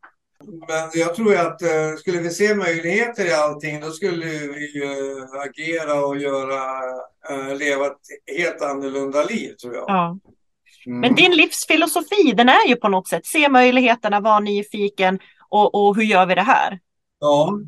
[0.68, 5.40] men jag tror att eh, skulle vi se möjligheter i allting, då skulle vi eh,
[5.40, 6.62] agera och göra,
[7.30, 9.84] eh, leva ett helt annorlunda liv, tror jag.
[9.88, 10.18] ja.
[10.86, 11.00] Mm.
[11.00, 15.96] Men din livsfilosofi, den är ju på något sätt se möjligheterna, vara nyfiken och, och
[15.96, 16.78] hur gör vi det här?
[17.18, 17.58] Ja,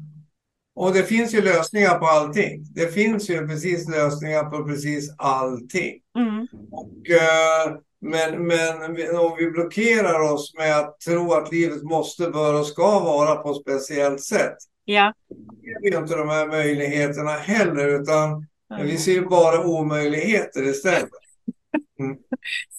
[0.75, 2.65] och det finns ju lösningar på allting.
[2.75, 6.01] Det finns ju precis lösningar på precis allting.
[6.19, 6.47] Mm.
[6.71, 12.61] Och, eh, men, men om vi blockerar oss med att tro att livet måste, bör
[12.61, 15.13] och ska vara på ett speciellt sätt, Ja.
[15.29, 18.47] ser vi ju inte de här möjligheterna heller, utan
[18.83, 21.09] vi ser bara omöjligheter istället.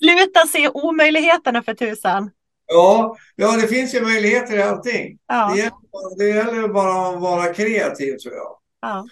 [0.03, 2.31] Sluta se omöjligheterna för tusan.
[2.67, 5.07] Ja, ja, det finns ju möjligheter i allting.
[5.07, 5.55] Det Ja.
[5.57, 5.71] gäller,
[6.17, 8.57] det gäller bara att vara kreativ, tror jag.
[8.81, 9.07] Ja.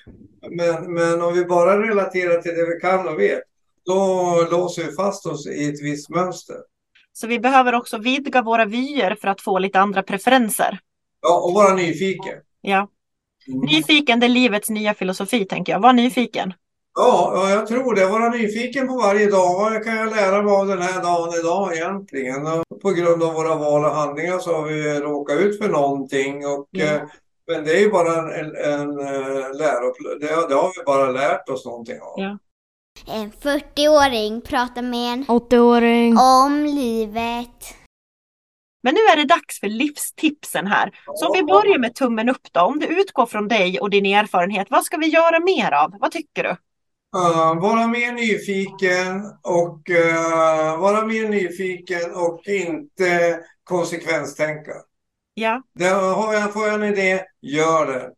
[0.50, 3.41] Men, men om vi bara relaterar till det vi kan och vet,
[3.85, 6.57] då låser vi fast oss i ett visst mönster.
[7.13, 10.79] Så vi behöver också vidga våra vyer för att få lite andra preferenser.
[11.21, 12.37] Ja, och vara nyfiken.
[12.61, 12.87] Ja.
[13.47, 13.59] Mm.
[13.59, 15.79] Nyfiken, det är livets nya filosofi tänker jag.
[15.79, 16.53] Var nyfiken.
[16.95, 18.05] Ja, ja, jag tror det.
[18.05, 19.53] Vara nyfiken på varje dag.
[19.53, 22.47] Vad kan jag lära mig av den här dagen idag egentligen?
[22.47, 26.45] Och på grund av våra val och handlingar så har vi råkat ut för någonting.
[26.47, 26.85] Och, Ja.
[26.85, 27.01] eh,
[27.47, 30.19] men det är ju bara en, en, en eh, läroplan.
[30.19, 32.13] Det, det har vi bara lärt oss någonting av.
[32.15, 32.37] Ja.
[33.08, 36.17] En 40-åring pratar med en 80-åring.
[36.17, 37.75] om livet.
[38.84, 40.91] Men nu är det dags för livstipsen här.
[41.15, 42.62] Så om vi börjar med tummen upp då.
[42.62, 45.95] Om du utgår från dig och din erfarenhet, vad ska vi göra mer av?
[45.99, 46.49] Vad tycker du?
[47.17, 54.71] Uh, vara mer nyfiken och uh, vara mer nyfiken och inte konsekvenstänka.
[55.34, 58.12] Ja, Där har jag, får jag en idé, gör det.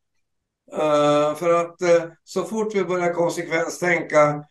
[0.77, 4.41] Uh, för att uh, så fort vi börjar konsekvenstänka, uh,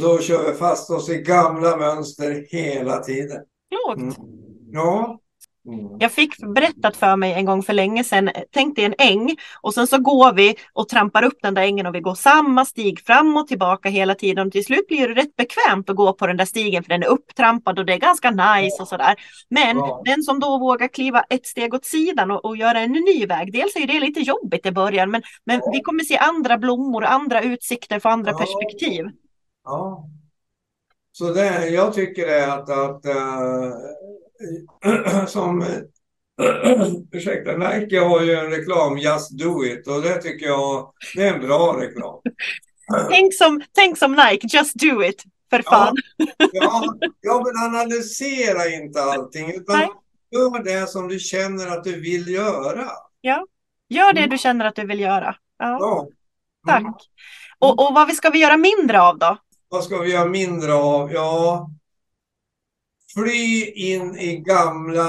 [0.00, 3.42] då kör vi fast oss i gamla mönster hela tiden.
[3.70, 4.18] klokt.
[4.18, 4.28] Mm.
[4.72, 5.20] Ja.
[5.68, 5.86] Mm.
[6.00, 9.74] Jag fick berättat för mig en gång för länge sedan, tänk dig en äng och
[9.74, 13.00] sen så går vi och trampar upp den där ängen och vi går samma stig
[13.00, 14.46] fram och tillbaka hela tiden.
[14.46, 17.02] Och till slut blir det rätt bekvämt att gå på den där stigen för den
[17.02, 19.14] är upptrampad och det är ganska nice och sådär.
[19.50, 20.02] Men Ja.
[20.04, 23.52] den som då vågar kliva ett steg åt sidan och, och göra en ny väg,
[23.52, 27.04] dels är ju det lite jobbigt i början men, men vi kommer se andra blommor,
[27.04, 28.38] andra utsikter, få andra Ja.
[28.38, 29.04] perspektiv.
[29.66, 30.08] Ja.
[31.12, 33.72] Så det, jag tycker det att, att eh,
[35.26, 35.64] som
[37.12, 41.34] ursäkta, Nike har ju en reklam, Just Do It, och det tycker jag det är
[41.34, 42.20] en bra reklam.
[43.10, 45.96] Tänk som, tänk som Nike, just do it, för fan.
[46.52, 46.84] Ja,
[47.20, 49.88] ja, men analysera inte allting, utan Nej.
[50.30, 52.88] gör det som du känner att du vill göra.
[53.88, 54.30] Gör det Mm.
[54.30, 55.36] du känner att du vill göra.
[55.58, 56.08] Ja, Ja.
[56.66, 56.80] tack.
[56.80, 56.92] Mm.
[57.58, 59.36] Och, och vad ska vi göra mindre av då?
[59.68, 61.12] Vad ska vi göra mindre av?
[61.12, 61.70] Ja,
[63.14, 65.08] fly in i gamla,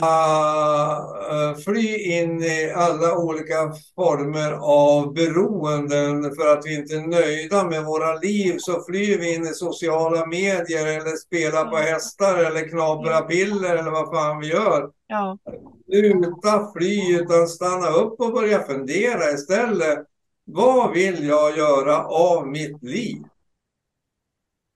[1.31, 7.63] eh, fly in i alla olika former av beroenden för att vi inte är nöjda
[7.63, 12.69] med våra liv så flyr vi in i sociala medier eller spelar på hästar eller
[12.69, 14.89] knaprar piller eller vad fan vi gör.
[15.07, 15.37] Ja,
[15.85, 19.99] Sluta fly utan stanna upp och börja fundera istället.
[20.45, 23.23] Vad vill jag göra av mitt liv?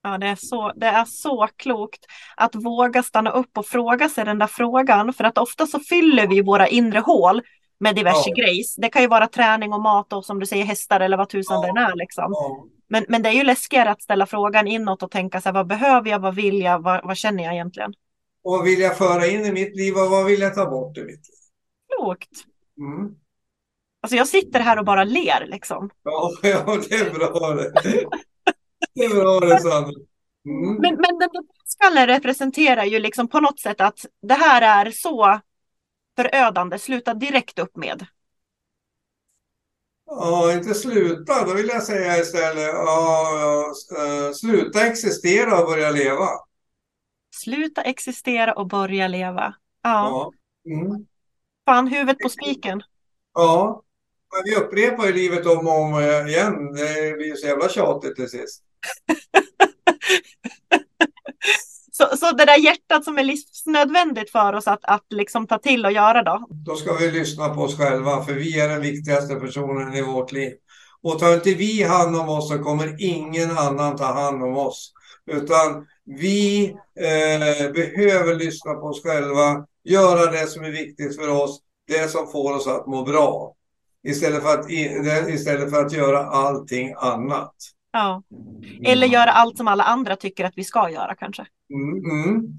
[0.02, 4.24] Ja det, är så, det är så klokt att våga stanna upp och fråga sig
[4.24, 5.12] den där frågan.
[5.12, 7.42] För att ofta så fyller vi våra inre hål
[7.80, 8.34] med diverse Ja.
[8.44, 8.76] grejs.
[8.76, 11.56] Det kan ju vara träning och mat och som du säger hästar eller vad tusan
[11.56, 11.62] Ja.
[11.62, 11.96] det än är.
[11.96, 12.24] Liksom.
[12.28, 12.64] Ja.
[12.88, 15.66] Men, men det är ju läskigare att ställa frågan inåt och tänka så här, vad
[15.66, 17.94] behöver jag, vad vill jag, vad, vad känner jag egentligen?
[18.44, 20.98] Och vad vill jag föra in i mitt liv och vad vill jag ta bort
[20.98, 21.38] i mitt liv?
[21.96, 22.30] Klokt.
[22.78, 23.14] Mm.
[24.02, 25.90] Alltså jag sitter här och bara ler liksom.
[26.02, 27.54] Ja, ja, det är bra
[28.94, 29.00] det.
[29.00, 29.92] Det är bra det, Sandra.
[30.46, 30.74] Mm.
[30.74, 34.90] Men, men den där skallen representerar ju liksom på något sätt att det här är
[34.90, 35.40] så
[36.16, 38.06] förödande, sluta direkt upp med.
[40.06, 46.28] Ja, inte sluta, då vill jag säga istället, ja, eh, sluta existera och börja leva.
[47.34, 49.54] Sluta existera och börja leva.
[49.82, 50.30] Ja,
[50.64, 50.72] Ja.
[50.72, 51.06] Mm.
[51.64, 52.82] fan huvudet på spiken.
[53.34, 53.82] Ja,
[54.32, 56.72] men vi upprepar ju livet om och om igen.
[56.74, 58.64] Det blir så jävla tjatigt till sist.
[61.94, 65.86] Så, så det där hjärtat som är livsnödvändigt för oss att, att liksom ta till
[65.86, 66.46] och göra då.
[66.50, 70.32] Då ska vi lyssna på oss själva, för vi är den viktigaste personen i vårt
[70.32, 70.52] liv.
[71.02, 74.92] Och tar inte vi hand om oss så kommer ingen annan ta hand om oss.
[75.26, 76.64] Utan vi
[77.00, 82.32] eh, behöver lyssna på oss själva, göra det som är viktigt för oss, det som
[82.32, 83.54] får oss att må bra.
[84.04, 84.70] Istället för att,
[85.30, 87.54] istället för att göra allting annat.
[87.92, 88.22] Ja.
[88.84, 91.46] Eller göra allt som alla andra tycker att vi ska göra kanske.
[91.74, 92.58] Mm, mm.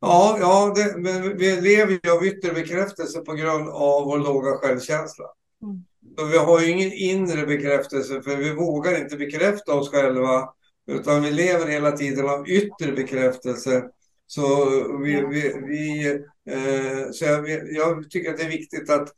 [0.00, 4.52] Ja, ja det, men vi lever ju av yttre bekräftelse på grund av vår låga
[4.52, 5.24] självkänsla.
[5.62, 5.84] Mm.
[6.18, 10.48] Så vi har ju ingen inre bekräftelse för vi vågar inte bekräfta oss själva
[10.86, 13.84] utan vi lever hela tiden av yttre bekräftelse.
[14.26, 14.66] Så,
[14.98, 16.06] vi, vi, vi,
[16.50, 19.08] eh, så jag, jag tycker att det är viktigt att,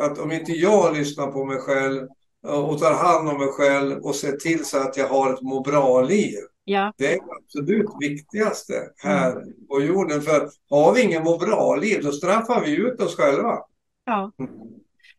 [0.00, 2.08] att om inte jag lyssnar på mig själv
[2.48, 5.60] och tar hand om mig själv och ser till så att jag har ett må
[5.60, 6.38] bra-liv
[6.70, 10.22] Ja, det är det absolut viktigaste här på jorden.
[10.22, 13.58] För har vi ingen må bra-liv, då straffar vi ut oss själva.
[14.04, 14.32] ja.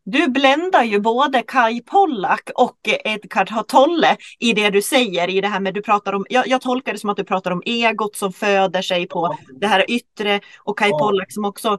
[0.03, 5.47] Du bländar ju både Kai Pollak och Edgar Tolle i det du säger i det
[5.47, 8.15] här med du pratar om, jag, jag tolkar det som att du pratar om egot
[8.15, 10.99] som föder sig på det här yttre och Kai Ja.
[10.99, 11.77] Pollak som också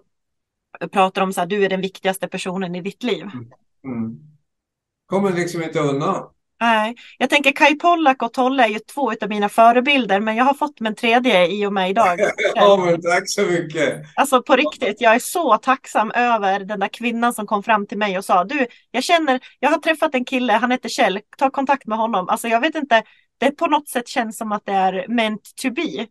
[0.93, 3.25] pratar om så här, du är den viktigaste personen i ditt liv.
[3.85, 4.30] Mm.
[5.11, 6.25] Kommer liksom inte undan.
[6.61, 10.45] Nej, jag tänker Kai Pollak och Tolle är ju två av mina förebilder, men jag
[10.45, 12.21] har fått en tredje i och med idag.
[12.55, 14.03] Ja, men tack så mycket.
[14.17, 17.99] Alltså på riktigt, jag är så tacksam över den där kvinnan som kom fram till
[17.99, 21.51] mig och sa, du, jag känner, jag har träffat en kille, han heter Kjell, ta
[21.51, 22.29] kontakt med honom.
[22.29, 23.03] Alltså jag vet inte,
[23.39, 26.07] det på något sätt känns som att det är meant to be.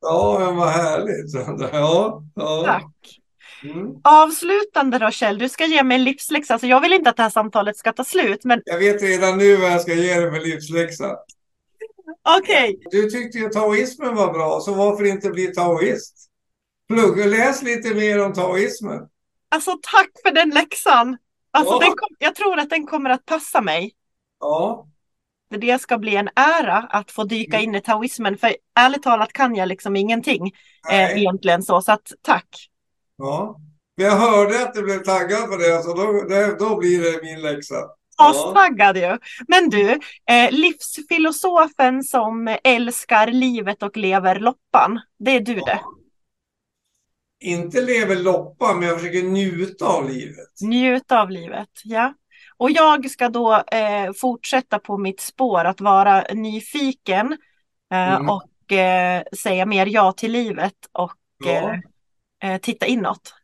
[0.00, 1.34] Ja, men vad härligt.
[1.72, 2.62] Ja, ja.
[2.66, 3.21] Tack.
[3.64, 3.86] Mm.
[4.04, 6.52] Avslutande då Kjell, du ska ge mig en livsläxa.
[6.54, 9.38] Alltså jag vill inte att det här samtalet ska ta slut, men Jag vet redan
[9.38, 11.16] nu vad jag ska ge dig för livsläxa.
[12.38, 12.78] Okej.
[12.90, 16.14] Du tyckte ju taoismen var bra, så varför inte bli taoist?
[16.88, 19.00] Plugga, läs lite mer om taoismen.
[19.48, 21.16] Alltså tack för den läxan.
[21.50, 21.78] Alltså, Ja.
[21.78, 23.92] den kom, jag tror att den kommer att passa mig.
[24.40, 24.86] Ja,
[25.50, 28.38] Det ska bli en ära att få dyka in i taoismen.
[28.38, 30.52] För ärligt talat kan jag liksom ingenting
[30.90, 31.82] eh, egentligen så.
[31.82, 32.68] Så att tack.
[33.16, 33.60] Ja.
[33.96, 37.22] Men jag hörde att du blev taggad på det, så då, det, då blir det
[37.22, 37.74] min läxa.
[38.18, 38.30] Ja.
[38.30, 39.18] Astaggad ju.
[39.48, 39.90] Men du,
[40.30, 45.00] eh, livsfilosofen som älskar livet och lever loppan.
[45.18, 45.80] Det är du det.
[47.40, 50.48] Inte lever loppan, men jag försöker njuta av livet.
[50.62, 52.14] Njuta av livet, ja.
[52.56, 57.32] Och jag ska då eh, fortsätta på mitt spår att vara nyfiken
[57.92, 58.28] eh, Mm.
[58.30, 61.12] och eh, säga mer ja till livet och
[61.44, 61.76] Ja.
[62.42, 63.34] Eh, titta inåt.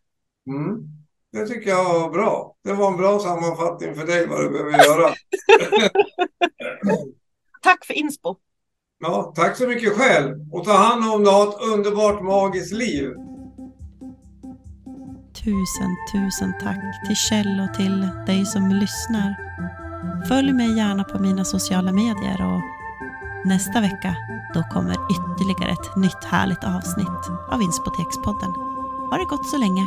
[0.51, 0.79] Mm.
[1.33, 2.57] Det tycker jag var bra.
[2.65, 5.15] Det var en bra sammanfattning för dig vad du behöver göra.
[7.63, 8.37] Tack för inspo.
[9.01, 13.15] Ja, tack så mycket själv och ta hand om dig ha ett underbart magiskt liv.
[15.35, 19.35] Tusen, tusen tack till Kjell och till dig som lyssnar.
[20.29, 22.63] Följ mig gärna på mina sociala medier och
[23.49, 24.17] nästa vecka
[24.55, 28.68] då kommer ytterligare ett nytt härligt avsnitt av Inspotekspodden.
[29.11, 29.87] Ha det gott så länge.